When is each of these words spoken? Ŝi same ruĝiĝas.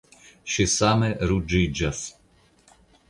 Ŝi 0.53 0.63
same 0.75 1.09
ruĝiĝas. 1.31 2.01